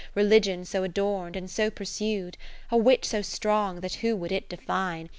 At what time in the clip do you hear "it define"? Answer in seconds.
4.31-5.09